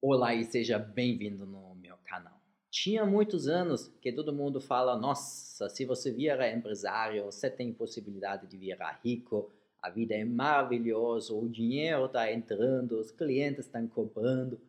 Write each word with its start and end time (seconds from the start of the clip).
Olá 0.00 0.32
e 0.32 0.44
seja 0.44 0.78
bem-vindo 0.78 1.44
no 1.44 1.74
meu 1.74 1.96
canal. 2.04 2.40
Tinha 2.70 3.04
muitos 3.04 3.48
anos 3.48 3.88
que 4.00 4.12
todo 4.12 4.32
mundo 4.32 4.60
fala: 4.60 4.96
nossa, 4.96 5.68
se 5.68 5.84
você 5.84 6.12
virar 6.12 6.52
empresário, 6.52 7.24
você 7.24 7.50
tem 7.50 7.72
possibilidade 7.72 8.46
de 8.46 8.56
virar 8.56 9.00
rico, 9.04 9.50
a 9.82 9.90
vida 9.90 10.14
é 10.14 10.24
maravilhosa, 10.24 11.34
o 11.34 11.48
dinheiro 11.48 12.06
está 12.06 12.32
entrando, 12.32 12.92
os 13.00 13.10
clientes 13.10 13.66
estão 13.66 13.88
comprando 13.88 14.60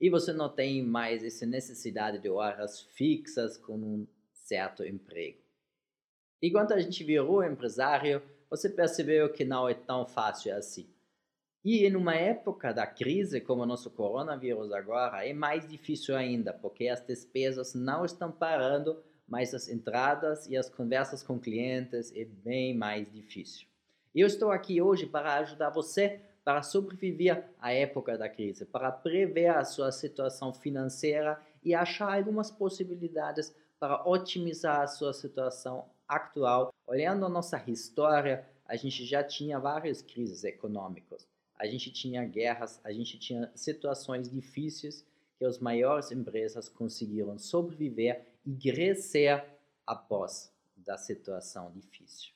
e 0.00 0.08
você 0.08 0.32
não 0.32 0.48
tem 0.48 0.82
mais 0.82 1.22
essa 1.22 1.44
necessidade 1.44 2.18
de 2.18 2.30
horas 2.30 2.80
fixas 2.80 3.58
com 3.58 3.76
um 3.76 4.06
certo 4.32 4.82
emprego. 4.82 5.42
E 6.40 6.50
quando 6.50 6.72
a 6.72 6.80
gente 6.80 7.04
virou 7.04 7.44
empresário, 7.44 8.22
você 8.48 8.70
percebeu 8.70 9.30
que 9.30 9.44
não 9.44 9.68
é 9.68 9.74
tão 9.74 10.06
fácil 10.06 10.56
assim. 10.56 10.88
E 11.62 11.86
em 11.86 11.94
uma 11.94 12.14
época 12.14 12.72
da 12.72 12.86
crise, 12.86 13.38
como 13.38 13.62
o 13.62 13.66
nosso 13.66 13.90
coronavírus 13.90 14.72
agora, 14.72 15.26
é 15.26 15.34
mais 15.34 15.68
difícil 15.68 16.16
ainda, 16.16 16.54
porque 16.54 16.88
as 16.88 17.02
despesas 17.02 17.74
não 17.74 18.02
estão 18.02 18.32
parando, 18.32 19.02
mas 19.28 19.52
as 19.52 19.68
entradas 19.68 20.46
e 20.46 20.56
as 20.56 20.70
conversas 20.70 21.22
com 21.22 21.38
clientes 21.38 22.10
é 22.16 22.24
bem 22.24 22.74
mais 22.74 23.12
difícil. 23.12 23.68
Eu 24.14 24.26
estou 24.26 24.50
aqui 24.50 24.80
hoje 24.80 25.04
para 25.04 25.34
ajudar 25.34 25.68
você 25.68 26.22
para 26.42 26.62
sobreviver 26.62 27.44
à 27.60 27.74
época 27.74 28.16
da 28.16 28.26
crise, 28.26 28.64
para 28.64 28.90
prever 28.90 29.48
a 29.48 29.62
sua 29.62 29.92
situação 29.92 30.54
financeira 30.54 31.38
e 31.62 31.74
achar 31.74 32.16
algumas 32.16 32.50
possibilidades 32.50 33.54
para 33.78 34.02
otimizar 34.08 34.80
a 34.80 34.86
sua 34.86 35.12
situação 35.12 35.84
atual. 36.08 36.72
Olhando 36.86 37.26
a 37.26 37.28
nossa 37.28 37.62
história, 37.66 38.48
a 38.64 38.76
gente 38.76 39.04
já 39.04 39.22
tinha 39.22 39.58
várias 39.60 40.00
crises 40.00 40.42
econômicas 40.42 41.29
a 41.60 41.66
gente 41.66 41.92
tinha 41.92 42.24
guerras, 42.24 42.80
a 42.82 42.90
gente 42.90 43.18
tinha 43.18 43.52
situações 43.54 44.30
difíceis 44.30 45.06
que 45.36 45.44
as 45.44 45.58
maiores 45.58 46.10
empresas 46.10 46.70
conseguiram 46.70 47.38
sobreviver 47.38 48.24
e 48.46 48.54
crescer 48.56 49.44
após 49.86 50.50
da 50.74 50.96
situação 50.96 51.70
difícil. 51.70 52.30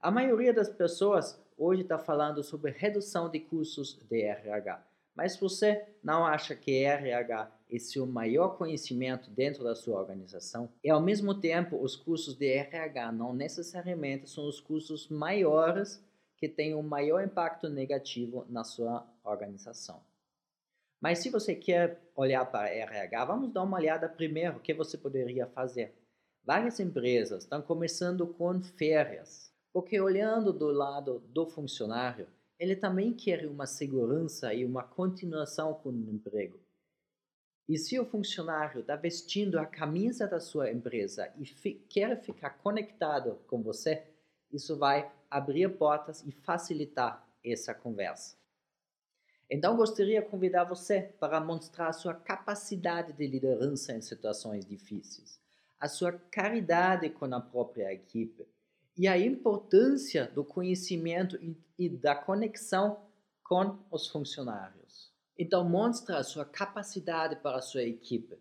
A 0.00 0.10
maioria 0.10 0.52
das 0.52 0.68
pessoas 0.68 1.40
hoje 1.56 1.82
está 1.82 2.00
falando 2.00 2.42
sobre 2.42 2.72
redução 2.72 3.30
de 3.30 3.38
custos 3.38 3.94
de 4.10 4.22
RH, 4.22 4.84
mas 5.14 5.36
você 5.36 5.86
não 6.02 6.26
acha 6.26 6.56
que 6.56 6.82
RH 6.82 7.52
é 7.70 7.78
seu 7.78 8.06
maior 8.06 8.58
conhecimento 8.58 9.30
dentro 9.30 9.62
da 9.62 9.76
sua 9.76 10.00
organização? 10.00 10.68
E 10.82 10.90
ao 10.90 11.00
mesmo 11.00 11.32
tempo, 11.32 11.80
os 11.80 11.94
custos 11.94 12.34
de 12.34 12.46
RH 12.46 13.12
não 13.12 13.32
necessariamente 13.32 14.28
são 14.28 14.48
os 14.48 14.60
custos 14.60 15.08
maiores 15.08 16.04
que 16.36 16.48
tem 16.48 16.74
um 16.74 16.82
maior 16.82 17.24
impacto 17.24 17.68
negativo 17.68 18.44
na 18.48 18.62
sua 18.62 19.06
organização. 19.24 20.02
Mas 21.00 21.18
se 21.18 21.30
você 21.30 21.54
quer 21.54 22.00
olhar 22.14 22.44
para 22.46 22.68
RH, 22.68 23.24
vamos 23.24 23.52
dar 23.52 23.62
uma 23.62 23.76
olhada 23.76 24.08
primeiro 24.08 24.56
o 24.56 24.60
que 24.60 24.74
você 24.74 24.96
poderia 24.96 25.46
fazer. 25.46 25.94
Várias 26.44 26.78
empresas 26.80 27.44
estão 27.44 27.60
começando 27.60 28.26
com 28.26 28.62
férias, 28.62 29.52
porque 29.72 30.00
olhando 30.00 30.52
do 30.52 30.70
lado 30.70 31.20
do 31.28 31.46
funcionário, 31.46 32.28
ele 32.58 32.76
também 32.76 33.12
quer 33.12 33.46
uma 33.46 33.66
segurança 33.66 34.54
e 34.54 34.64
uma 34.64 34.82
continuação 34.82 35.74
com 35.74 35.90
o 35.90 36.10
emprego. 36.10 36.58
E 37.68 37.76
se 37.76 37.98
o 37.98 38.06
funcionário 38.06 38.80
está 38.80 38.94
vestindo 38.94 39.58
a 39.58 39.66
camisa 39.66 40.26
da 40.26 40.38
sua 40.38 40.70
empresa 40.70 41.32
e 41.36 41.44
fi 41.44 41.74
quer 41.88 42.22
ficar 42.22 42.50
conectado 42.50 43.40
com 43.48 43.60
você, 43.60 44.06
isso 44.56 44.76
vai 44.76 45.10
abrir 45.30 45.68
portas 45.76 46.24
e 46.26 46.32
facilitar 46.32 47.26
essa 47.44 47.74
conversa. 47.74 48.36
Então, 49.48 49.76
gostaria 49.76 50.20
de 50.20 50.28
convidar 50.28 50.64
você 50.64 51.02
para 51.20 51.40
mostrar 51.40 51.92
sua 51.92 52.14
capacidade 52.14 53.12
de 53.12 53.26
liderança 53.26 53.92
em 53.92 54.00
situações 54.00 54.66
difíceis, 54.66 55.40
a 55.78 55.86
sua 55.86 56.12
caridade 56.12 57.08
com 57.10 57.32
a 57.32 57.40
própria 57.40 57.92
equipe 57.92 58.44
e 58.96 59.06
a 59.06 59.16
importância 59.16 60.26
do 60.26 60.44
conhecimento 60.44 61.38
e 61.78 61.88
da 61.88 62.16
conexão 62.16 63.06
com 63.44 63.78
os 63.90 64.08
funcionários. 64.08 65.12
Então, 65.38 65.68
mostre 65.68 66.16
a 66.16 66.24
sua 66.24 66.44
capacidade 66.44 67.36
para 67.36 67.58
a 67.58 67.62
sua 67.62 67.82
equipe. 67.82 68.36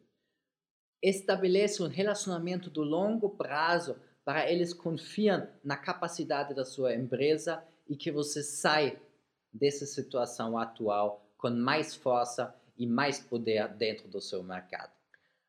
Estabeleça 1.04 1.84
um 1.84 1.88
relacionamento 1.88 2.72
de 2.72 2.80
longo 2.80 3.30
prazo 3.30 4.00
para 4.26 4.52
eles 4.52 4.74
confiam 4.74 5.48
na 5.64 5.78
capacidade 5.78 6.56
da 6.56 6.66
sua 6.66 6.96
empresa 6.96 7.64
e 7.88 7.96
que 7.96 8.12
você 8.12 8.42
sai 8.42 9.00
dessa 9.54 9.86
situação 9.86 10.58
atual 10.58 11.32
com 11.38 11.52
mais 11.52 11.96
força 11.96 12.54
e 12.76 12.88
mais 12.88 13.20
poder 13.20 13.70
dentro 13.76 14.08
do 14.08 14.20
seu 14.20 14.44
mercado. 14.44 14.92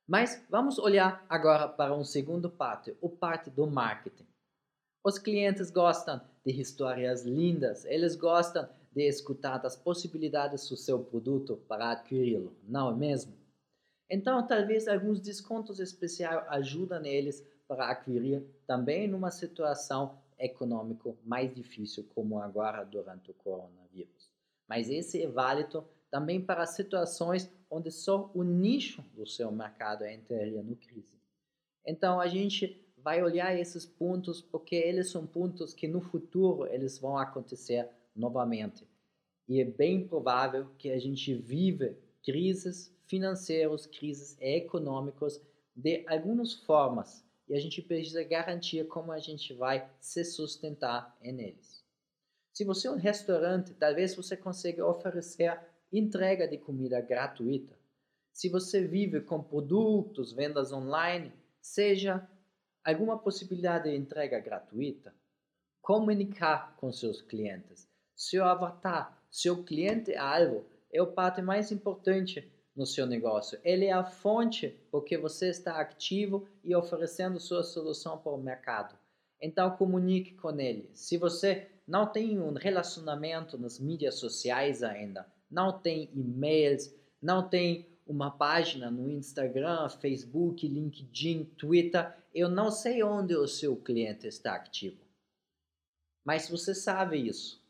Mas 0.06 0.44
vamos 0.48 0.78
olhar 0.78 1.25
agora 1.28 1.66
para 1.66 1.97
um 1.97 2.04
segundo 2.04 2.50
parte, 2.50 2.94
o 3.00 3.09
parte 3.09 3.50
do 3.50 3.66
marketing. 3.66 4.26
Os 5.03 5.19
clientes 5.19 5.70
gostam 5.70 6.20
de 6.44 6.60
histórias 6.60 7.25
lindas, 7.25 7.84
eles 7.87 8.14
gostam 8.14 8.69
de 8.93 9.03
escutar 9.03 9.58
das 9.58 9.75
possibilidades 9.75 10.69
do 10.69 10.76
seu 10.76 10.98
produto 11.03 11.56
para 11.69 11.93
adquiri-lo, 11.93 12.56
não 12.62 12.91
é 12.91 12.94
mesmo? 12.94 13.34
Então, 14.08 14.47
talvez 14.47 14.87
alguns 14.87 15.20
descontos 15.20 15.81
especiais 15.81 16.44
ajudem 16.48 17.06
eles 17.06 17.44
para 17.66 17.91
adquirir 17.91 18.43
também 18.66 19.09
numa 19.09 19.31
situação 19.31 20.19
econômica 20.38 21.15
mais 21.25 21.54
difícil 21.54 22.04
como 22.15 22.38
agora 22.38 22.84
durante 22.84 23.31
o 23.31 23.34
coronavírus. 23.34 24.31
Mas 24.69 24.91
esse 24.91 25.22
é 25.22 25.28
válido 25.28 25.84
também 26.10 26.41
para 26.41 26.66
situações 26.66 27.50
onde 27.71 27.91
só 27.91 28.31
o 28.34 28.43
nicho 28.43 29.03
do 29.15 29.26
seu 29.26 29.50
mercado 29.50 30.06
entraria 30.06 30.62
no 30.62 30.76
crise. 30.76 31.16
Então 31.84 32.21
a 32.21 32.26
gente 32.26 32.84
vai 32.97 33.22
olhar 33.22 33.56
esses 33.56 33.87
pontos 33.87 34.41
porque 34.41 34.75
eles 34.75 35.10
são 35.10 35.26
pontos 35.26 35.72
que 35.72 35.87
no 35.87 36.00
futuro 36.00 36.66
eles 36.66 36.99
vão 36.99 37.16
acontecer 37.16 37.88
novamente. 38.15 38.87
E 39.49 39.60
é 39.60 39.65
bem 39.65 40.06
provável 40.06 40.69
que 40.78 40.91
a 40.91 40.99
gente 40.99 41.32
vive 41.34 41.97
crises 42.25 42.93
financeiras, 43.06 43.87
crises 43.87 44.37
econômicas 44.41 45.41
de 45.75 46.05
algumas 46.09 46.55
formas 46.55 47.25
e 47.48 47.54
a 47.54 47.60
gente 47.60 47.80
precisa 47.82 48.22
garantir 48.24 48.86
como 48.88 49.12
a 49.12 49.18
gente 49.18 49.54
vai 49.54 49.88
se 50.00 50.24
sustentar 50.24 51.16
neles. 51.20 51.84
Se 52.52 52.64
você 52.64 52.88
é 52.88 52.90
um 52.90 52.96
restaurante, 52.96 53.74
talvez 53.74 54.14
você 54.14 54.36
consiga 54.36 54.86
oferecer 54.86 55.60
entrega 55.92 56.48
de 56.48 56.58
comida 56.58 57.00
gratuita. 57.00 57.78
Se 58.32 58.48
você 58.48 58.86
vive 58.86 59.20
com 59.20 59.42
produtos, 59.42 60.32
vendas 60.32 60.72
online, 60.72 61.32
seja 61.60 62.28
alguma 62.84 63.18
possibilidade 63.18 63.90
de 63.90 63.96
entrega 63.96 64.38
gratuita. 64.40 65.14
Comunicar 65.80 66.76
com 66.76 66.92
seus 66.92 67.22
clientes. 67.22 67.88
Seu 68.14 68.44
avatar, 68.44 69.22
seu 69.30 69.62
cliente-alvo 69.62 70.66
é 70.92 71.00
a 71.00 71.06
parte 71.06 71.42
mais 71.42 71.70
importante 71.70 72.50
no 72.76 72.84
seu 72.84 73.06
negócio. 73.06 73.59
Ele 73.64 73.87
é 73.87 73.92
a 73.92 74.04
fonte 74.04 74.78
porque 74.91 75.16
você 75.16 75.48
está 75.48 75.81
ativo 75.81 76.47
e 76.62 76.76
oferecendo 76.76 77.41
sua 77.41 77.62
solução 77.62 78.19
para 78.19 78.32
o 78.32 78.42
mercado. 78.42 78.94
Então 79.41 79.76
comunique 79.76 80.34
com 80.34 80.60
ele. 80.60 80.91
Se 80.94 81.16
você 81.16 81.69
não 81.87 82.06
tem 82.06 82.38
um 82.38 82.53
relacionamento 82.53 83.56
nas 83.56 83.78
mídias 83.78 84.16
sociais 84.16 84.82
ainda, 84.82 85.26
não 85.50 85.78
tem 85.78 86.10
e-mails, 86.14 86.92
não 87.22 87.48
tem 87.48 87.87
uma 88.06 88.31
página 88.31 88.91
no 88.91 89.10
Instagram, 89.10 89.88
Facebook, 89.88 90.66
LinkedIn, 90.66 91.44
Twitter, 91.56 92.14
eu 92.34 92.48
não 92.48 92.70
sei 92.70 93.03
onde 93.03 93.34
o 93.34 93.48
seu 93.48 93.76
cliente 93.76 94.26
está 94.26 94.54
ativo. 94.54 95.04
Mas 96.25 96.48
você 96.48 96.75
sabe 96.75 97.26
isso. 97.26 97.64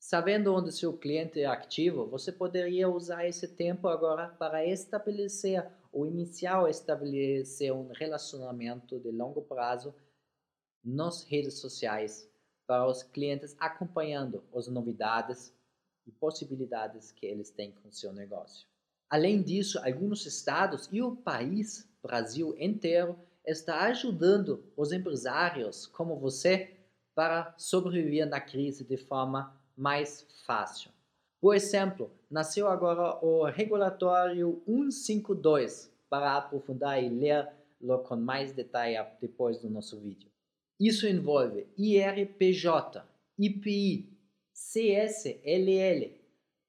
Sabendo 0.00 0.54
onde 0.54 0.72
seu 0.72 0.96
cliente 0.96 1.42
é 1.42 1.44
ativo, 1.44 2.06
você 2.06 2.32
poderia 2.32 2.88
usar 2.88 3.26
esse 3.26 3.46
tempo 3.46 3.86
agora 3.86 4.28
para 4.28 4.64
estabelecer 4.64 5.70
ou 5.92 6.06
iniciar 6.06 6.62
ou 6.62 6.68
estabelecer 6.68 7.70
um 7.70 7.92
relacionamento 7.92 8.98
de 8.98 9.10
longo 9.10 9.42
prazo 9.42 9.94
nas 10.82 11.22
redes 11.24 11.58
sociais 11.58 12.26
para 12.66 12.86
os 12.88 13.02
clientes 13.02 13.54
acompanhando 13.60 14.42
as 14.54 14.68
novidades 14.68 15.54
e 16.06 16.10
possibilidades 16.10 17.12
que 17.12 17.26
eles 17.26 17.50
têm 17.50 17.70
com 17.70 17.92
seu 17.92 18.10
negócio. 18.10 18.66
Além 19.10 19.42
disso, 19.42 19.78
alguns 19.80 20.24
estados 20.24 20.88
e 20.90 21.02
o 21.02 21.14
país, 21.14 21.86
Brasil 22.02 22.56
inteiro, 22.58 23.18
está 23.44 23.82
ajudando 23.82 24.64
os 24.74 24.92
empresários 24.92 25.86
como 25.86 26.18
você 26.18 26.74
para 27.14 27.54
sobreviver 27.58 28.26
na 28.26 28.40
crise 28.40 28.82
de 28.82 28.96
forma 28.96 29.59
mais 29.76 30.26
fácil. 30.46 30.90
Por 31.40 31.54
exemplo, 31.54 32.10
nasceu 32.30 32.68
agora 32.68 33.24
o 33.24 33.44
regulatório 33.44 34.62
152 34.66 35.90
para 36.08 36.36
aprofundar 36.36 37.02
e 37.02 37.08
ler-lo 37.08 37.98
com 38.00 38.16
mais 38.16 38.52
detalhe 38.52 38.96
depois 39.20 39.58
do 39.58 39.70
nosso 39.70 39.98
vídeo. 39.98 40.28
Isso 40.78 41.06
envolve 41.06 41.66
IRPJ, 41.78 43.02
IPI, 43.38 44.08
CSLL, 44.52 46.12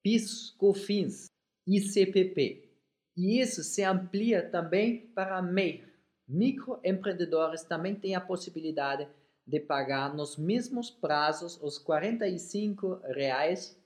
PIS, 0.03 0.51
COFINS, 0.51 1.31
ICPP. 1.67 2.69
E 3.17 3.39
isso 3.39 3.63
se 3.63 3.83
amplia 3.83 4.49
também 4.49 5.07
para 5.07 5.41
MEI. 5.41 5.83
Microempreendedores 6.27 7.63
também 7.63 7.93
têm 7.93 8.15
a 8.15 8.21
possibilidade 8.21 9.07
de 9.45 9.59
pagar 9.59 10.13
nos 10.13 10.37
mesmos 10.37 10.89
prazos 10.89 11.59
os 11.61 11.77
45 11.77 13.01
reais 13.05 13.77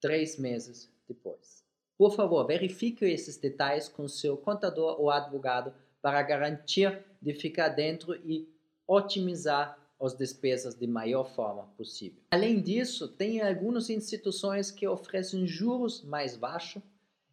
três 0.00 0.38
meses 0.38 0.90
depois. 1.08 1.64
Por 1.96 2.14
favor, 2.14 2.46
verifique 2.46 3.04
esses 3.04 3.36
detalhes 3.36 3.88
com 3.88 4.08
seu 4.08 4.36
contador 4.36 5.00
ou 5.00 5.10
advogado 5.10 5.72
para 6.02 6.22
garantir 6.22 7.02
de 7.22 7.32
ficar 7.32 7.68
dentro 7.68 8.14
e 8.16 8.48
otimizar 8.86 9.78
as 10.00 10.14
despesas 10.14 10.74
de 10.74 10.86
maior 10.86 11.24
forma 11.24 11.64
possível. 11.76 12.22
Além 12.30 12.60
disso, 12.60 13.08
tem 13.08 13.40
algumas 13.40 13.88
instituições 13.88 14.70
que 14.70 14.86
oferecem 14.86 15.46
juros 15.46 16.02
mais 16.02 16.36
baixos 16.36 16.82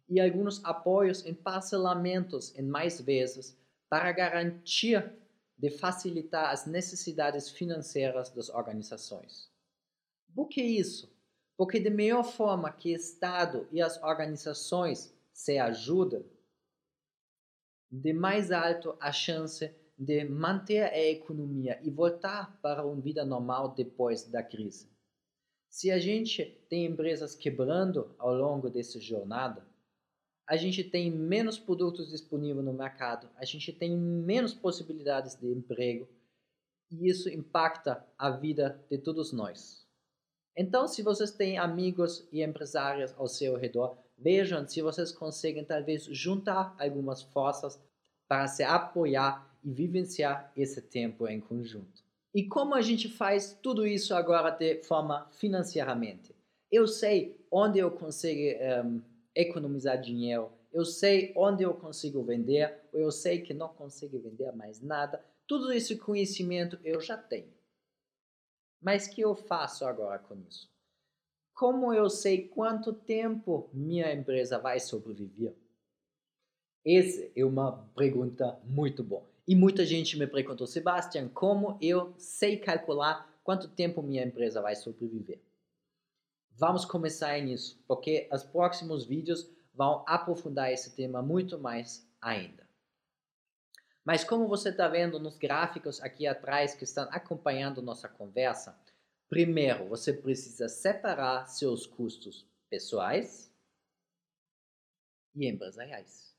e 0.08 0.20
alguns 0.20 0.64
apoios 0.64 1.26
em 1.26 1.34
parcelamentos 1.34 2.56
em 2.56 2.62
mais 2.62 3.00
vezes 3.00 3.56
para 3.90 4.10
garantir 4.12 5.12
de 5.62 5.70
facilitar 5.70 6.50
as 6.50 6.66
necessidades 6.66 7.48
financeiras 7.48 8.30
das 8.30 8.48
organizações. 8.48 9.48
Por 10.34 10.48
que 10.48 10.60
isso? 10.60 11.16
Porque 11.56 11.78
de 11.78 11.88
melhor 11.88 12.24
forma 12.24 12.72
que 12.72 12.92
o 12.92 12.96
Estado 12.96 13.68
e 13.70 13.80
as 13.80 14.02
organizações 14.02 15.16
se 15.32 15.58
ajudam, 15.58 16.24
de 17.88 18.12
mais 18.12 18.50
alto 18.50 18.96
a 18.98 19.12
chance 19.12 19.72
de 19.96 20.24
manter 20.24 20.82
a 20.82 20.98
economia 20.98 21.78
e 21.84 21.90
voltar 21.90 22.60
para 22.60 22.84
uma 22.84 23.00
vida 23.00 23.24
normal 23.24 23.72
depois 23.72 24.24
da 24.24 24.42
crise. 24.42 24.90
Se 25.68 25.92
a 25.92 25.98
gente 26.00 26.44
tem 26.68 26.86
empresas 26.86 27.36
quebrando 27.36 28.16
ao 28.18 28.34
longo 28.34 28.68
dessa 28.68 28.98
jornada, 28.98 29.64
a 30.48 30.56
gente 30.56 30.82
tem 30.84 31.10
menos 31.10 31.58
produtos 31.58 32.10
disponíveis 32.10 32.64
no 32.64 32.72
mercado, 32.72 33.28
a 33.36 33.44
gente 33.44 33.72
tem 33.72 33.96
menos 33.96 34.52
possibilidades 34.52 35.34
de 35.34 35.46
emprego 35.46 36.08
e 36.90 37.08
isso 37.08 37.28
impacta 37.28 38.04
a 38.18 38.30
vida 38.30 38.84
de 38.90 38.98
todos 38.98 39.32
nós. 39.32 39.86
Então, 40.56 40.86
se 40.86 41.02
vocês 41.02 41.30
têm 41.30 41.58
amigos 41.58 42.28
e 42.30 42.42
empresários 42.42 43.14
ao 43.16 43.26
seu 43.26 43.56
redor, 43.56 43.96
vejam 44.18 44.66
se 44.68 44.82
vocês 44.82 45.10
conseguem 45.10 45.64
talvez 45.64 46.04
juntar 46.04 46.76
algumas 46.78 47.22
forças 47.22 47.80
para 48.28 48.46
se 48.46 48.62
apoiar 48.62 49.50
e 49.64 49.72
vivenciar 49.72 50.52
esse 50.56 50.82
tempo 50.82 51.26
em 51.26 51.40
conjunto. 51.40 52.02
E 52.34 52.44
como 52.44 52.74
a 52.74 52.80
gente 52.80 53.08
faz 53.08 53.58
tudo 53.62 53.86
isso 53.86 54.14
agora 54.14 54.50
de 54.50 54.82
forma 54.84 55.28
financeiramente? 55.32 56.34
Eu 56.70 56.86
sei 56.86 57.38
onde 57.50 57.78
eu 57.78 57.90
consigo 57.90 58.58
um, 58.86 59.02
economizar 59.34 60.00
dinheiro, 60.00 60.50
eu 60.72 60.84
sei 60.84 61.32
onde 61.36 61.62
eu 61.62 61.74
consigo 61.74 62.22
vender, 62.22 62.80
eu 62.92 63.10
sei 63.10 63.42
que 63.42 63.52
não 63.52 63.68
consigo 63.68 64.18
vender 64.18 64.52
mais 64.52 64.80
nada. 64.80 65.24
Tudo 65.46 65.72
esse 65.72 65.96
conhecimento 65.96 66.78
eu 66.82 67.00
já 67.00 67.16
tenho. 67.16 67.52
Mas 68.80 69.06
que 69.06 69.20
eu 69.20 69.34
faço 69.34 69.84
agora 69.84 70.18
com 70.18 70.34
isso? 70.48 70.70
Como 71.54 71.92
eu 71.92 72.08
sei 72.08 72.48
quanto 72.48 72.92
tempo 72.92 73.68
minha 73.72 74.12
empresa 74.12 74.58
vai 74.58 74.80
sobreviver? 74.80 75.54
Essa 76.84 77.30
é 77.36 77.44
uma 77.44 77.86
pergunta 77.94 78.58
muito 78.64 79.04
boa. 79.04 79.30
E 79.46 79.54
muita 79.54 79.84
gente 79.84 80.18
me 80.18 80.26
perguntou, 80.26 80.66
Sebastian, 80.66 81.28
como 81.28 81.78
eu 81.80 82.14
sei 82.16 82.56
calcular 82.56 83.30
quanto 83.44 83.68
tempo 83.68 84.02
minha 84.02 84.24
empresa 84.24 84.60
vai 84.60 84.74
sobreviver? 84.74 85.40
Vamos 86.54 86.84
começar 86.84 87.38
nisso, 87.40 87.82
porque 87.88 88.28
os 88.32 88.42
próximos 88.42 89.04
vídeos 89.04 89.50
vão 89.74 90.04
aprofundar 90.06 90.70
esse 90.70 90.94
tema 90.94 91.22
muito 91.22 91.58
mais 91.58 92.06
ainda. 92.20 92.68
Mas 94.04 94.24
como 94.24 94.48
você 94.48 94.68
está 94.68 94.88
vendo 94.88 95.18
nos 95.18 95.38
gráficos 95.38 96.00
aqui 96.02 96.26
atrás 96.26 96.74
que 96.74 96.84
estão 96.84 97.04
acompanhando 97.10 97.80
nossa 97.80 98.08
conversa, 98.08 98.78
primeiro 99.28 99.88
você 99.88 100.12
precisa 100.12 100.68
separar 100.68 101.46
seus 101.46 101.86
custos 101.86 102.46
pessoais 102.68 103.52
e 105.34 105.48
empresariais. 105.48 106.36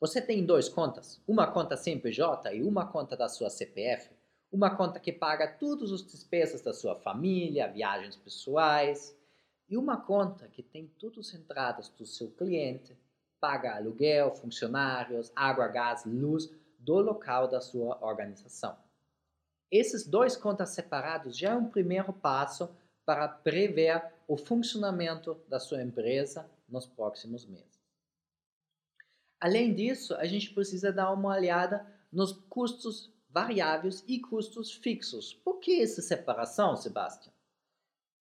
Você 0.00 0.22
tem 0.22 0.46
duas 0.46 0.68
contas, 0.68 1.22
uma 1.28 1.46
conta 1.46 1.76
CNPJ 1.76 2.54
e 2.54 2.62
uma 2.62 2.86
conta 2.86 3.16
da 3.16 3.28
sua 3.28 3.50
CPF, 3.50 4.10
uma 4.50 4.74
conta 4.74 4.98
que 4.98 5.12
paga 5.12 5.46
todas 5.46 5.92
as 5.92 6.02
despesas 6.02 6.62
da 6.62 6.72
sua 6.72 6.96
família, 6.96 7.70
viagens 7.70 8.16
pessoais, 8.16 9.14
e 9.70 9.76
uma 9.76 9.96
conta 9.96 10.48
que 10.48 10.62
tem 10.62 10.88
tudo 10.98 11.20
os 11.20 11.32
entradas 11.32 11.88
do 11.90 12.04
seu 12.04 12.28
cliente, 12.32 12.98
paga 13.38 13.76
aluguel, 13.76 14.34
funcionários, 14.34 15.30
água, 15.34 15.68
gás, 15.68 16.04
luz 16.04 16.50
do 16.78 16.98
local 16.98 17.46
da 17.46 17.60
sua 17.60 17.96
organização. 18.04 18.76
Esses 19.70 20.04
dois 20.04 20.36
contas 20.36 20.70
separados 20.70 21.38
já 21.38 21.50
é 21.52 21.54
um 21.54 21.70
primeiro 21.70 22.12
passo 22.12 22.68
para 23.06 23.28
prever 23.28 24.04
o 24.26 24.36
funcionamento 24.36 25.40
da 25.48 25.60
sua 25.60 25.82
empresa 25.82 26.50
nos 26.68 26.86
próximos 26.86 27.46
meses. 27.46 27.80
Além 29.40 29.72
disso, 29.72 30.14
a 30.16 30.26
gente 30.26 30.52
precisa 30.52 30.92
dar 30.92 31.12
uma 31.12 31.30
olhada 31.30 31.86
nos 32.12 32.32
custos 32.32 33.10
variáveis 33.28 34.04
e 34.06 34.18
custos 34.20 34.72
fixos. 34.72 35.32
Por 35.32 35.60
que 35.60 35.80
essa 35.80 36.02
separação, 36.02 36.76
Sebastião? 36.76 37.32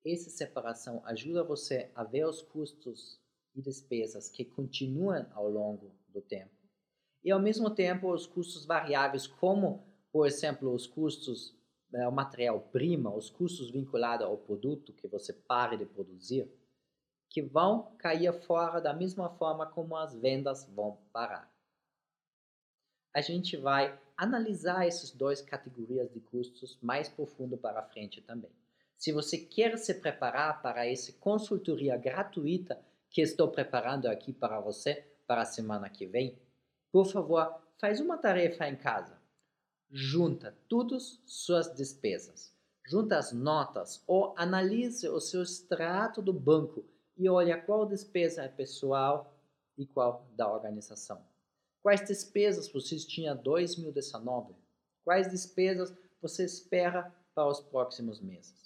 Essa 0.05 0.29
separação 0.29 1.01
ajuda 1.05 1.43
você 1.43 1.89
a 1.95 2.03
ver 2.03 2.25
os 2.25 2.41
custos 2.41 3.19
e 3.55 3.61
despesas 3.61 4.29
que 4.29 4.45
continuam 4.45 5.25
ao 5.33 5.49
longo 5.49 5.91
do 6.09 6.21
tempo 6.21 6.55
e, 7.25 7.31
ao 7.31 7.39
mesmo 7.39 7.71
tempo, 7.71 8.13
os 8.13 8.27
custos 8.27 8.65
variáveis, 8.65 9.25
como, 9.25 9.83
por 10.11 10.27
exemplo, 10.27 10.71
os 10.71 10.85
custos 10.85 11.55
o 11.91 12.11
material-prima, 12.11 13.13
os 13.13 13.29
custos 13.29 13.71
vinculados 13.71 14.25
ao 14.25 14.37
produto 14.37 14.91
que 14.91 15.07
você 15.07 15.31
pare 15.31 15.77
de 15.77 15.85
produzir 15.85 16.51
que 17.29 17.41
vão 17.41 17.95
cair 17.97 18.33
fora 18.41 18.81
da 18.81 18.93
mesma 18.93 19.29
forma 19.29 19.65
como 19.65 19.95
as 19.95 20.13
vendas 20.13 20.65
vão 20.65 20.97
parar. 21.13 21.49
A 23.13 23.21
gente 23.21 23.55
vai 23.55 23.97
analisar 24.17 24.85
essas 24.85 25.11
duas 25.11 25.41
categorias 25.41 26.11
de 26.11 26.19
custos 26.19 26.77
mais 26.81 27.07
profundo 27.07 27.57
para 27.57 27.83
frente 27.83 28.21
também. 28.21 28.51
Se 28.97 29.11
você 29.11 29.37
quer 29.37 29.77
se 29.77 29.93
preparar 29.95 30.61
para 30.61 30.87
essa 30.87 31.13
consultoria 31.13 31.97
gratuita 31.97 32.79
que 33.09 33.21
estou 33.21 33.49
preparando 33.49 34.07
aqui 34.07 34.33
para 34.33 34.59
você 34.59 35.05
para 35.27 35.41
a 35.41 35.45
semana 35.45 35.89
que 35.89 36.05
vem, 36.05 36.39
por 36.91 37.05
favor, 37.05 37.61
faz 37.79 37.99
uma 37.99 38.17
tarefa 38.17 38.67
em 38.67 38.75
casa. 38.75 39.19
Junta 39.89 40.57
todas 40.67 41.21
suas 41.25 41.73
despesas, 41.73 42.53
junta 42.85 43.17
as 43.17 43.31
notas 43.31 44.03
ou 44.07 44.33
analise 44.37 45.07
o 45.07 45.19
seu 45.19 45.43
extrato 45.43 46.21
do 46.21 46.33
banco 46.33 46.85
e 47.17 47.29
olha 47.29 47.61
qual 47.61 47.85
despesa 47.85 48.43
é 48.43 48.47
pessoal 48.47 49.37
e 49.77 49.85
qual 49.85 50.27
da 50.35 50.51
organização. 50.51 51.21
Quais 51.81 52.01
despesas 52.05 52.71
você 52.71 52.97
tinha 52.97 53.33
em 53.33 53.43
2019? 53.43 54.55
Quais 55.03 55.29
despesas 55.29 55.93
você 56.21 56.43
espera 56.43 57.13
para 57.33 57.47
os 57.47 57.59
próximos 57.59 58.19
meses? 58.19 58.64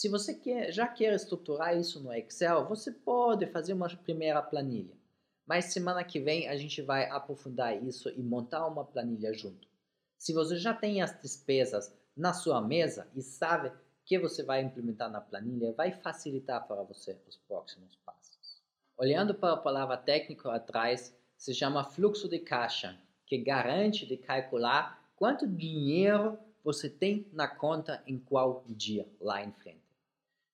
Se 0.00 0.08
você 0.08 0.32
quer, 0.32 0.72
já 0.72 0.88
quer 0.88 1.12
estruturar 1.12 1.76
isso 1.78 2.02
no 2.02 2.10
Excel, 2.10 2.66
você 2.66 2.90
pode 2.90 3.44
fazer 3.48 3.74
uma 3.74 3.86
primeira 3.86 4.40
planilha. 4.40 4.96
Mas 5.44 5.74
semana 5.74 6.02
que 6.02 6.18
vem 6.18 6.48
a 6.48 6.56
gente 6.56 6.80
vai 6.80 7.04
aprofundar 7.10 7.76
isso 7.84 8.08
e 8.08 8.22
montar 8.22 8.66
uma 8.66 8.82
planilha 8.82 9.30
junto. 9.34 9.68
Se 10.16 10.32
você 10.32 10.56
já 10.56 10.72
tem 10.72 11.02
as 11.02 11.20
despesas 11.20 11.94
na 12.16 12.32
sua 12.32 12.62
mesa 12.62 13.10
e 13.14 13.20
sabe 13.20 13.70
que 14.02 14.18
você 14.18 14.42
vai 14.42 14.62
implementar 14.62 15.10
na 15.10 15.20
planilha 15.20 15.74
vai 15.74 15.92
facilitar 15.92 16.66
para 16.66 16.82
você 16.82 17.20
os 17.28 17.36
próximos 17.36 17.94
passos. 17.96 18.62
Olhando 18.96 19.34
para 19.34 19.52
a 19.52 19.58
palavra 19.58 19.98
técnica 19.98 20.50
atrás, 20.50 21.14
se 21.36 21.52
chama 21.52 21.84
fluxo 21.84 22.26
de 22.26 22.38
caixa, 22.38 22.98
que 23.26 23.36
garante 23.36 24.06
de 24.06 24.16
calcular 24.16 25.12
quanto 25.14 25.46
dinheiro 25.46 26.38
você 26.64 26.88
tem 26.88 27.28
na 27.34 27.46
conta 27.46 28.02
em 28.06 28.18
qual 28.18 28.64
dia 28.66 29.06
lá 29.20 29.44
em 29.44 29.52
frente. 29.52 29.89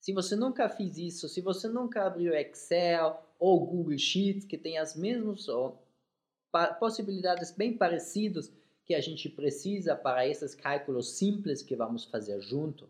Se 0.06 0.12
você 0.12 0.36
nunca 0.36 0.68
fez 0.68 0.98
isso, 0.98 1.28
se 1.28 1.40
você 1.40 1.66
nunca 1.66 2.06
abriu 2.06 2.32
Excel 2.32 3.20
ou 3.40 3.66
Google 3.66 3.98
Sheets, 3.98 4.44
que 4.44 4.56
tem 4.56 4.78
as 4.78 4.94
mesmas 4.94 5.46
possibilidades 6.78 7.50
bem 7.50 7.76
parecidas 7.76 8.52
que 8.84 8.94
a 8.94 9.00
gente 9.00 9.28
precisa 9.28 9.96
para 9.96 10.24
esses 10.24 10.54
cálculos 10.54 11.18
simples 11.18 11.60
que 11.60 11.74
vamos 11.74 12.04
fazer 12.04 12.40
junto, 12.40 12.88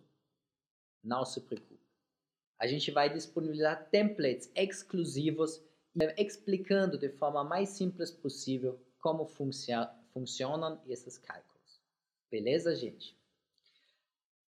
não 1.02 1.24
se 1.24 1.40
preocupe. 1.40 1.80
A 2.58 2.66
gente 2.66 2.90
vai 2.90 3.10
disponibilizar 3.10 3.88
templates 3.88 4.50
exclusivos 4.54 5.62
explicando 6.18 6.98
de 6.98 7.08
forma 7.08 7.42
mais 7.42 7.70
simples 7.70 8.10
possível 8.10 8.78
como 8.98 9.24
funcionam 9.24 10.82
esses 10.86 11.16
cálculos. 11.16 11.80
Beleza, 12.30 12.76
gente? 12.76 13.16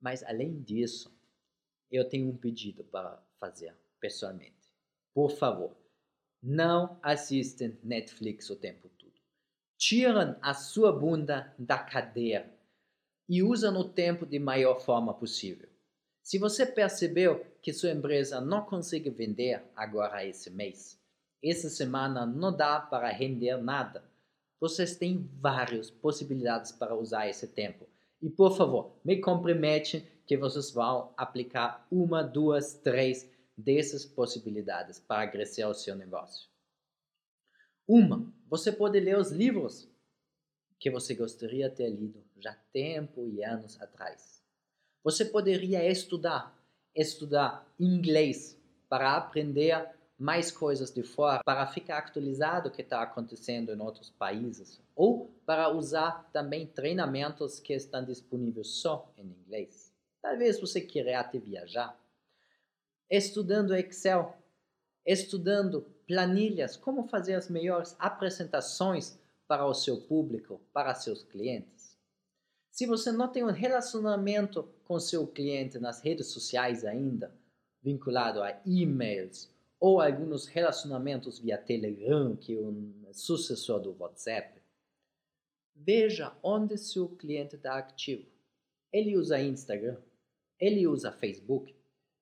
Mas 0.01 0.23
além 0.23 0.63
disso, 0.63 1.14
eu 1.95 2.07
tenho 2.07 2.29
um 2.29 2.37
pedido 2.37 2.83
para 2.83 3.21
fazer 3.39 3.73
pessoalmente. 3.99 4.53
Por 5.13 5.31
favor, 5.31 5.75
não 6.41 6.99
assistem 7.01 7.77
Netflix 7.83 8.49
o 8.49 8.55
tempo 8.55 8.89
todo. 8.89 9.13
Tiram 9.77 10.37
a 10.41 10.53
sua 10.53 10.91
bunda 10.91 11.53
da 11.57 11.77
cadeira 11.77 12.53
e 13.27 13.41
usam 13.41 13.75
o 13.77 13.83
tempo 13.83 14.25
de 14.25 14.39
maior 14.39 14.79
forma 14.79 15.13
possível. 15.13 15.67
Se 16.21 16.37
você 16.37 16.65
percebeu 16.65 17.45
que 17.61 17.73
sua 17.73 17.91
empresa 17.91 18.41
não 18.41 18.65
consegue 18.65 19.09
vender 19.09 19.63
agora 19.75 20.25
esse 20.25 20.49
mês, 20.49 20.99
essa 21.43 21.69
semana 21.69 22.25
não 22.25 22.55
dá 22.55 22.79
para 22.79 23.09
render 23.09 23.57
nada, 23.57 24.03
vocês 24.59 24.95
têm 24.95 25.29
várias 25.39 25.91
possibilidades 25.91 26.71
para 26.71 26.95
usar 26.95 27.27
esse 27.27 27.47
tempo. 27.47 27.87
E 28.21 28.29
por 28.29 28.57
favor, 28.57 28.95
me 29.03 29.21
compromete 29.21 30.03
que 30.25 30.37
vocês 30.37 30.71
vão 30.71 31.13
aplicar 31.15 31.85
uma, 31.91 32.23
duas, 32.23 32.73
três 32.73 33.29
dessas 33.57 34.05
possibilidades 34.05 34.99
para 34.99 35.27
crescer 35.27 35.65
o 35.65 35.73
seu 35.73 35.95
negócio. 35.95 36.49
Uma, 37.87 38.33
você 38.49 38.71
pode 38.71 38.99
ler 38.99 39.17
os 39.17 39.31
livros 39.31 39.87
que 40.79 40.89
você 40.89 41.13
gostaria 41.13 41.69
de 41.69 41.75
ter 41.75 41.89
lido 41.89 42.23
já 42.37 42.53
tempo 42.73 43.29
e 43.29 43.43
anos 43.43 43.79
atrás. 43.81 44.43
Você 45.03 45.23
poderia 45.23 45.87
estudar, 45.89 46.57
estudar 46.95 47.65
inglês 47.79 48.59
para 48.89 49.15
aprender 49.15 49.95
mais 50.17 50.51
coisas 50.51 50.91
de 50.91 51.03
fora, 51.03 51.43
para 51.43 51.67
ficar 51.67 51.99
atualizado 51.99 52.69
o 52.69 52.71
que 52.71 52.81
está 52.81 53.01
acontecendo 53.01 53.73
em 53.73 53.79
outros 53.79 54.09
países, 54.09 54.81
ou 54.95 55.29
para 55.45 55.69
usar 55.69 56.29
também 56.31 56.65
treinamentos 56.65 57.59
que 57.59 57.73
estão 57.73 58.03
disponíveis 58.03 58.67
só 58.67 59.11
em 59.17 59.25
inglês. 59.25 59.84
Talvez 60.25 60.59
você 60.59 60.81
queira 60.81 61.19
até 61.19 61.37
viajar. 61.37 61.95
Estudando 63.07 63.75
Excel, 63.75 64.35
estudando 65.05 65.83
planilhas, 66.07 66.75
como 66.75 67.07
fazer 67.07 67.35
as 67.35 67.47
melhores 67.47 67.95
apresentações 67.99 69.19
para 69.47 69.67
o 69.67 69.73
seu 69.75 70.01
público, 70.01 70.59
para 70.73 70.95
seus 70.95 71.21
clientes. 71.21 71.95
Se 72.71 72.87
você 72.87 73.11
não 73.11 73.27
tem 73.27 73.43
um 73.43 73.51
relacionamento 73.51 74.67
com 74.83 74.99
seu 74.99 75.27
cliente 75.27 75.77
nas 75.77 76.01
redes 76.01 76.25
sociais 76.25 76.83
ainda, 76.83 77.31
vinculado 77.79 78.41
a 78.41 78.59
e-mails 78.65 79.53
ou 79.79 80.01
alguns 80.01 80.47
relacionamentos 80.47 81.37
via 81.37 81.55
Telegram, 81.55 82.35
que 82.35 82.57
é 82.57 82.59
um 82.59 83.13
sucessor 83.13 83.79
do 83.79 83.95
WhatsApp, 83.99 84.59
veja 85.75 86.35
onde 86.41 86.79
seu 86.79 87.09
cliente 87.09 87.57
está 87.57 87.77
ativo. 87.77 88.25
Ele 88.91 89.15
usa 89.15 89.39
Instagram, 89.39 89.97
ele 90.59 90.87
usa 90.87 91.11
Facebook, 91.11 91.75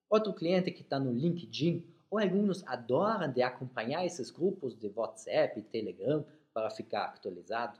outro 0.09 0.33
cliente 0.33 0.71
que 0.71 0.81
está 0.81 0.99
no 0.99 1.11
LinkedIn, 1.11 1.85
ou 2.09 2.19
alguns 2.19 2.65
adoram 2.67 3.31
de 3.31 3.41
acompanhar 3.41 4.05
esses 4.05 4.29
grupos 4.29 4.75
de 4.75 4.91
WhatsApp 4.95 5.59
e 5.59 5.63
Telegram 5.63 6.25
para 6.53 6.69
ficar 6.69 7.05
atualizado. 7.05 7.79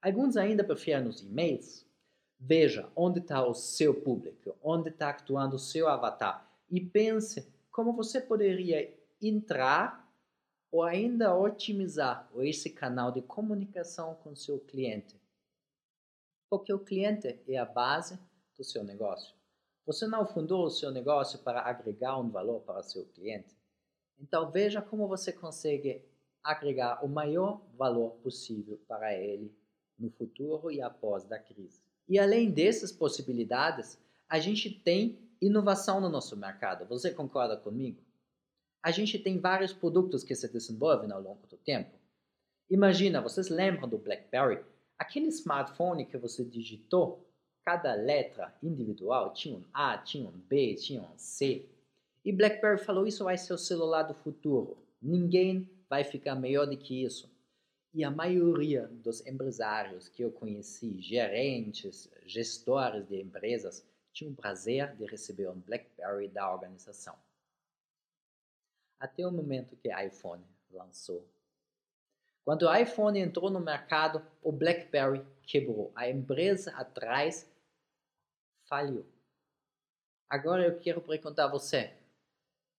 Alguns 0.00 0.36
ainda 0.36 0.62
preferem 0.62 1.08
os 1.08 1.20
e-mails. 1.20 1.84
Veja 2.38 2.90
onde 2.96 3.18
está 3.18 3.44
o 3.44 3.52
seu 3.52 4.00
público, 4.00 4.56
onde 4.62 4.88
está 4.88 5.10
atuando 5.10 5.56
o 5.56 5.58
seu 5.58 5.88
avatar 5.88 6.48
e 6.70 6.80
pense 6.80 7.46
como 7.70 7.92
você 7.92 8.20
poderia 8.20 8.96
entrar 9.20 10.08
ou 10.72 10.82
ainda 10.84 11.34
otimizar 11.34 12.30
esse 12.38 12.70
canal 12.70 13.10
de 13.10 13.20
comunicação 13.22 14.14
com 14.14 14.34
seu 14.36 14.60
cliente. 14.60 15.20
Porque 16.48 16.72
o 16.72 16.78
cliente 16.78 17.40
é 17.46 17.56
a 17.58 17.64
base 17.64 18.18
do 18.56 18.64
seu 18.64 18.84
negócio. 18.84 19.39
Você 19.90 20.06
não 20.06 20.24
fundou 20.24 20.66
o 20.66 20.70
seu 20.70 20.92
negócio 20.92 21.40
para 21.40 21.62
agregar 21.62 22.16
um 22.16 22.30
valor 22.30 22.60
para 22.60 22.80
seu 22.80 23.06
cliente? 23.06 23.56
Então 24.20 24.48
veja 24.48 24.80
como 24.80 25.08
você 25.08 25.32
consegue 25.32 26.04
agregar 26.44 27.04
o 27.04 27.08
maior 27.08 27.60
valor 27.76 28.10
possível 28.22 28.80
para 28.86 29.12
ele 29.12 29.52
no 29.98 30.08
futuro 30.08 30.70
e 30.70 30.80
após 30.80 31.24
da 31.24 31.40
crise. 31.40 31.82
E 32.08 32.20
além 32.20 32.52
dessas 32.52 32.92
possibilidades, 32.92 33.98
a 34.28 34.38
gente 34.38 34.70
tem 34.70 35.18
inovação 35.42 36.00
no 36.00 36.08
nosso 36.08 36.36
mercado. 36.36 36.86
Você 36.86 37.10
concorda 37.10 37.56
comigo? 37.56 38.00
A 38.80 38.92
gente 38.92 39.18
tem 39.18 39.40
vários 39.40 39.72
produtos 39.72 40.22
que 40.22 40.36
se 40.36 40.46
desenvolvem 40.52 41.10
ao 41.10 41.20
longo 41.20 41.48
do 41.48 41.56
tempo. 41.56 41.98
Imagina, 42.70 43.20
vocês 43.20 43.48
lembram 43.48 43.88
do 43.88 43.98
BlackBerry? 43.98 44.64
Aquele 44.96 45.26
smartphone 45.30 46.06
que 46.06 46.16
você 46.16 46.44
digitou, 46.44 47.28
cada 47.64 47.94
letra 47.94 48.54
individual 48.62 49.32
tinha 49.32 49.56
um 49.56 49.64
A, 49.72 49.98
tinha 49.98 50.28
um 50.28 50.38
B, 50.38 50.74
tinha 50.74 51.02
um 51.02 51.18
C. 51.18 51.68
E 52.24 52.32
BlackBerry 52.32 52.78
falou: 52.78 53.06
Isso 53.06 53.24
vai 53.24 53.36
ser 53.36 53.52
o 53.52 53.58
celular 53.58 54.02
do 54.02 54.14
futuro. 54.14 54.76
Ninguém 55.00 55.68
vai 55.88 56.04
ficar 56.04 56.34
melhor 56.34 56.66
do 56.66 56.76
que 56.76 57.04
isso. 57.04 57.30
E 57.92 58.04
a 58.04 58.10
maioria 58.10 58.86
dos 58.86 59.26
empresários 59.26 60.08
que 60.08 60.22
eu 60.22 60.30
conheci, 60.30 61.00
gerentes, 61.00 62.08
gestores 62.24 63.08
de 63.08 63.20
empresas, 63.20 63.84
tinham 64.12 64.32
o 64.32 64.36
prazer 64.36 64.94
de 64.96 65.06
receber 65.06 65.48
um 65.48 65.58
BlackBerry 65.60 66.28
da 66.28 66.52
organização. 66.52 67.16
Até 68.98 69.26
o 69.26 69.32
momento 69.32 69.76
que 69.76 69.88
o 69.88 69.98
iPhone 69.98 70.44
lançou. 70.70 71.26
Quando 72.44 72.62
o 72.62 72.74
iPhone 72.74 73.18
entrou 73.18 73.50
no 73.50 73.60
mercado, 73.60 74.24
o 74.42 74.50
BlackBerry 74.50 75.24
quebrou. 75.42 75.92
A 75.94 76.08
empresa 76.08 76.70
atrás 76.72 77.50
falhou. 78.68 79.04
Agora 80.28 80.64
eu 80.64 80.78
quero 80.78 81.00
perguntar 81.00 81.44
a 81.46 81.50
você: 81.50 81.92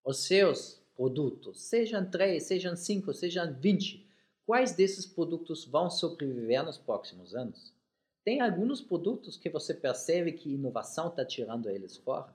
os 0.03 0.19
seus 0.19 0.81
produtos, 0.95 1.61
sejam 1.61 2.09
3, 2.09 2.41
sejam 2.41 2.75
5, 2.75 3.13
sejam 3.13 3.53
20, 3.53 4.07
quais 4.45 4.73
desses 4.73 5.05
produtos 5.05 5.65
vão 5.65 5.89
sobreviver 5.89 6.63
nos 6.63 6.77
próximos 6.77 7.35
anos? 7.35 7.73
Tem 8.23 8.39
alguns 8.39 8.81
produtos 8.81 9.35
que 9.35 9.49
você 9.49 9.73
percebe 9.73 10.33
que 10.33 10.53
inovação 10.53 11.07
está 11.07 11.25
tirando 11.25 11.69
eles 11.69 11.97
fora? 11.97 12.33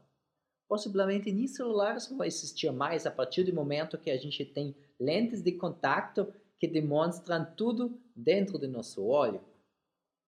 Possivelmente 0.68 1.30
nem 1.30 1.47
celulares 1.47 2.09
vão 2.09 2.25
existir 2.25 2.73
mais 2.73 3.06
a 3.06 3.11
partir 3.11 3.45
do 3.45 3.54
momento 3.54 3.99
que 3.99 4.11
a 4.11 4.16
gente 4.16 4.45
tem 4.45 4.75
lentes 4.99 5.42
de 5.42 5.52
contato 5.52 6.33
que 6.59 6.67
demonstram 6.67 7.45
tudo 7.55 8.01
dentro 8.15 8.59
do 8.59 8.69
nosso 8.69 9.05
olho. 9.05 9.41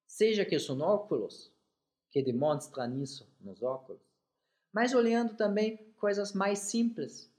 Seja 0.06 0.44
que 0.44 0.58
são 0.58 0.80
óculos, 0.80 1.52
que 2.10 2.22
demonstram 2.22 3.00
isso 3.02 3.26
nos 3.40 3.62
óculos. 3.62 4.02
Mas 4.72 4.94
olhando 4.94 5.36
também 5.36 5.76
coisas 5.96 6.32
mais 6.32 6.58
simples, 6.60 7.30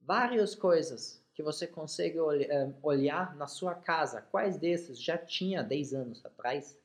várias 0.00 0.54
coisas 0.54 1.22
que 1.34 1.42
você 1.42 1.66
consegue 1.66 2.18
eh, 2.18 2.74
olhar 2.82 3.36
na 3.36 3.46
sua 3.46 3.74
casa. 3.74 4.20
Quais 4.22 4.58
desses 4.58 5.00
já 5.00 5.16
tinha 5.16 5.62
10 5.62 5.94
anos 5.94 6.24
atrás 6.24 6.78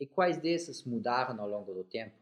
e 0.00 0.06
quais 0.06 0.38
desses 0.38 0.84
mudaram 0.84 1.40
ao 1.40 1.48
longo 1.48 1.74
do 1.74 1.84
tempo? 1.84 2.16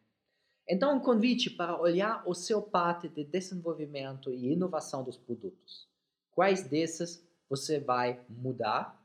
Então, 0.68 0.96
um 0.96 1.00
convite 1.00 1.48
para 1.48 1.80
olhar 1.80 2.26
o 2.26 2.34
seu 2.34 2.60
parte 2.60 3.08
de 3.08 3.22
desenvolvimento 3.22 4.32
e 4.32 4.52
inovação 4.52 5.04
dos 5.04 5.16
produtos. 5.16 5.88
Quais 6.32 6.64
desses 6.64 7.25
você 7.48 7.78
vai 7.78 8.24
mudar 8.28 9.02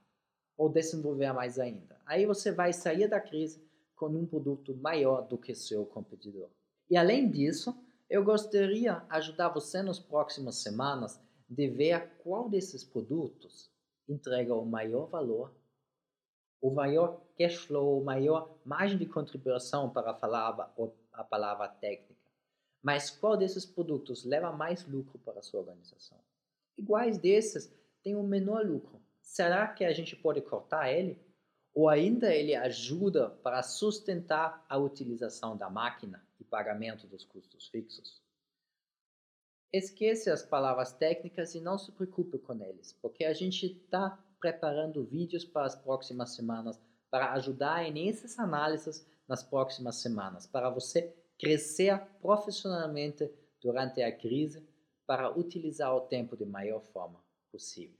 ou 0.57 0.69
desenvolver 0.69 1.31
mais 1.33 1.59
ainda? 1.59 1.99
Aí 2.05 2.25
você 2.25 2.51
vai 2.51 2.73
sair 2.73 3.07
da 3.07 3.19
crise 3.19 3.63
com 3.95 4.07
um 4.07 4.25
produto 4.25 4.75
maior 4.75 5.21
do 5.21 5.37
que 5.37 5.53
seu 5.53 5.85
competidor. 5.85 6.49
E 6.89 6.97
além 6.97 7.29
disso, 7.29 7.75
eu 8.09 8.23
gostaria 8.23 8.95
de 8.95 9.05
ajudar 9.09 9.49
você 9.49 9.81
nas 9.81 9.99
próximas 9.99 10.55
semanas 10.55 11.21
de 11.47 11.67
ver 11.67 12.09
qual 12.23 12.49
desses 12.49 12.83
produtos 12.83 13.71
entrega 14.07 14.53
o 14.53 14.65
maior 14.65 15.05
valor, 15.07 15.53
o 16.61 16.71
maior 16.71 17.21
cash 17.37 17.55
flow, 17.55 17.99
o 17.99 18.03
maior 18.03 18.57
margem 18.65 18.97
de 18.97 19.05
contribuição 19.05 19.89
para 19.89 20.13
falar 20.13 20.73
a 21.13 21.23
palavra 21.23 21.67
técnica. 21.67 22.21
Mas 22.81 23.09
qual 23.09 23.37
desses 23.37 23.65
produtos 23.65 24.25
leva 24.25 24.51
mais 24.51 24.85
lucro 24.85 25.19
para 25.19 25.39
a 25.39 25.43
sua 25.43 25.59
organização? 25.59 26.17
Iguais 26.77 27.17
desses 27.17 27.71
têm 28.03 28.15
o 28.15 28.23
menor 28.23 28.65
lucro. 28.65 29.01
Será 29.21 29.67
que 29.67 29.85
a 29.85 29.93
gente 29.93 30.15
pode 30.15 30.41
cortar 30.41 30.91
ele? 30.91 31.19
Ou 31.73 31.87
ainda 31.87 32.33
ele 32.33 32.53
ajuda 32.53 33.29
para 33.29 33.63
sustentar 33.63 34.65
a 34.67 34.77
utilização 34.77 35.55
da 35.55 35.69
máquina 35.69 36.25
e 36.39 36.43
pagamento 36.43 37.07
dos 37.07 37.23
custos 37.23 37.67
fixos? 37.69 38.21
Esqueça 39.71 40.33
as 40.33 40.43
palavras 40.43 40.91
técnicas 40.91 41.55
e 41.55 41.61
não 41.61 41.77
se 41.77 41.93
preocupe 41.93 42.37
com 42.39 42.61
eles, 42.61 42.91
porque 43.01 43.23
a 43.23 43.33
gente 43.33 43.67
está 43.67 44.21
preparando 44.37 45.05
vídeos 45.05 45.45
para 45.45 45.65
as 45.65 45.75
próximas 45.75 46.35
semanas 46.35 46.77
para 47.09 47.31
ajudar 47.33 47.89
nessas 47.91 48.37
análises 48.37 49.05
nas 49.27 49.43
próximas 49.43 49.97
semanas, 49.97 50.45
para 50.45 50.69
você 50.69 51.15
crescer 51.39 51.97
profissionalmente 52.21 53.31
durante 53.61 54.01
a 54.01 54.11
crise, 54.11 54.67
para 55.05 55.29
utilizar 55.37 55.95
o 55.95 56.01
tempo 56.01 56.35
de 56.35 56.45
maior 56.45 56.81
forma 56.81 57.21
possível. 57.51 57.97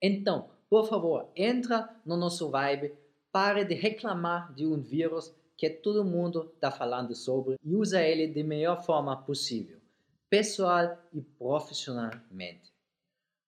Então, 0.00 0.50
por 0.68 0.88
favor, 0.88 1.30
entra 1.34 1.94
no 2.04 2.16
nosso 2.16 2.50
Vibe, 2.50 2.94
pare 3.32 3.64
de 3.64 3.74
reclamar 3.74 4.52
de 4.54 4.66
um 4.66 4.80
vírus 4.80 5.34
que 5.56 5.70
todo 5.70 6.04
mundo 6.04 6.52
está 6.54 6.70
falando 6.70 7.14
sobre 7.14 7.56
e 7.62 7.74
usa 7.74 8.02
ele 8.02 8.26
de 8.26 8.42
melhor 8.42 8.82
forma 8.84 9.16
possível 9.16 9.84
pessoal 10.34 10.98
e 11.12 11.22
profissionalmente. 11.22 12.72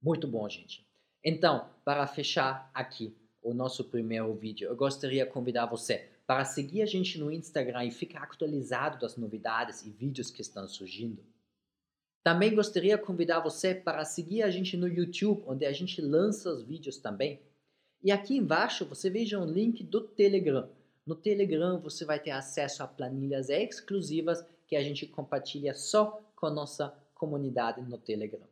Muito 0.00 0.29
bom, 0.29 0.49
gente. 0.49 0.87
Então, 1.25 1.69
para 1.85 2.07
fechar 2.07 2.71
aqui 2.73 3.12
o 3.43 3.53
nosso 3.53 3.91
primeiro 3.91 4.33
vídeo, 4.37 4.69
eu 4.69 4.76
gostaria 4.76 5.25
de 5.25 5.33
convidar 5.33 5.67
você 5.67 6.09
para 6.25 6.45
seguir 6.45 6.83
a 6.83 6.87
gente 6.87 7.19
no 7.19 7.29
Instagram 7.29 7.87
e 7.87 7.91
ficar 7.91 8.23
atualizado 8.23 9.00
das 9.00 9.17
novidades 9.17 9.85
e 9.85 9.91
vídeos 9.91 10.31
que 10.31 10.41
estão 10.41 10.69
surgindo. 10.69 11.25
Também 12.26 12.56
gostaria 12.56 12.97
de 12.97 13.04
convidar 13.04 13.38
você 13.38 13.73
para 13.73 14.04
seguir 14.04 14.42
a 14.42 14.50
gente 14.50 14.76
no 14.76 14.88
YouTube, 14.88 15.45
onde 15.47 15.64
a 15.64 15.71
gente 15.71 16.02
lança 16.02 16.50
os 16.50 16.64
vídeos 16.64 16.99
também. 16.99 17.40
E 18.02 18.11
aqui 18.11 18.37
embaixo 18.37 18.85
você 18.85 19.09
veja 19.09 19.38
um 19.38 19.45
link 19.45 19.85
do 19.85 20.00
Telegram. 20.00 20.68
No 21.06 21.14
Telegram 21.14 21.78
você 21.78 22.04
vai 22.04 22.18
ter 22.18 22.33
acesso 22.33 22.83
a 22.83 22.88
planilhas 22.88 23.49
exclusivas 23.49 24.45
que 24.66 24.75
a 24.75 24.83
gente 24.83 25.06
compartilha 25.06 25.73
só 25.73 26.21
com 26.35 26.47
a 26.47 26.50
nossa 26.50 26.92
comunidade 27.14 27.80
no 27.83 27.97
Telegram. 27.97 28.49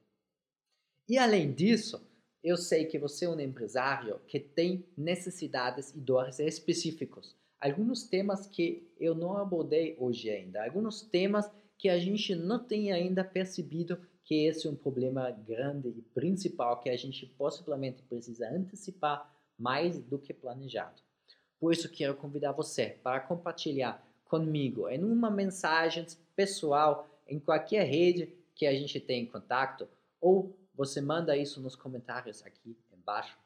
E 1.09 1.19
além 1.19 1.53
disso, 1.53 2.01
eu 2.45 2.57
sei 2.57 2.85
que 2.85 2.97
você 2.97 3.25
é 3.25 3.29
um 3.29 3.41
empresário 3.41 4.21
que 4.29 4.39
tem 4.39 4.87
necessidades 4.97 5.93
e 5.93 5.99
dores 5.99 6.39
específicos. 6.39 7.35
Alguns 7.61 8.05
temas 8.05 8.47
que 8.47 8.89
eu 9.01 9.17
não 9.17 9.37
abordei 9.37 9.97
hoje 9.99 10.31
ainda, 10.31 10.63
alguns 10.63 11.03
temas 11.03 11.51
que 11.85 11.91
a 11.91 11.99
gente 11.99 12.35
não 12.35 12.59
tem 12.59 12.93
ainda 12.93 13.23
percebido 13.23 13.99
que 14.23 14.47
esse 14.47 14.67
é 14.67 14.71
um 14.71 14.75
problema 14.75 15.31
grande 15.31 15.91
e 15.91 16.01
principal 16.01 16.81
que 16.81 16.89
a 16.89 16.97
gente 16.97 17.27
possivelmente 17.27 18.03
precisa 18.05 18.49
antecipar 18.49 19.31
mais 19.59 20.01
do 20.01 20.19
que 20.19 20.33
planejado. 20.33 21.03
Por 21.61 21.75
isso 21.75 21.91
quero 21.91 22.17
convidar 22.17 22.53
você 22.53 22.99
para 23.03 23.21
compartilhar 23.21 24.03
comigo 24.25 24.89
em 24.89 25.05
uma 25.05 25.31
mensagem 25.31 26.07
pessoal 26.35 27.07
em 27.29 27.39
qualquer 27.39 27.85
rede 27.85 28.35
que 28.55 28.65
a 28.65 28.73
gente 28.73 28.99
tem 28.99 29.25
em 29.25 29.27
contato 29.27 29.87
ou 30.19 30.57
você 30.75 31.03
manda 31.03 31.37
isso 31.37 31.61
nos 31.61 31.77
comentários 31.77 32.43
aqui 32.47 32.79
embaixo 32.95 33.37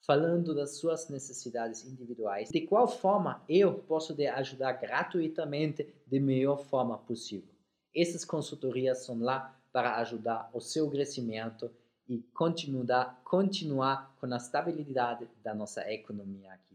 falando 0.00 0.52
das 0.52 0.78
suas 0.78 1.08
necessidades 1.08 1.84
individuais, 1.84 2.48
de 2.50 2.62
qual 2.62 2.88
forma 2.88 3.40
eu 3.48 3.72
posso 3.72 4.12
te 4.16 4.26
ajudar 4.26 4.72
gratuitamente 4.72 5.86
de 6.04 6.18
melhor 6.18 6.58
forma 6.58 6.98
possível. 6.98 7.53
Essas 7.94 8.24
consultorias 8.24 9.04
são 9.04 9.20
lá 9.20 9.56
para 9.72 9.96
ajudar 9.96 10.50
o 10.52 10.60
seu 10.60 10.90
crescimento 10.90 11.70
e 12.08 12.18
continuar, 12.34 13.20
continuar 13.24 14.14
com 14.20 14.26
a 14.32 14.36
estabilidade 14.36 15.28
da 15.42 15.54
nossa 15.54 15.90
economia 15.90 16.52
aqui 16.52 16.73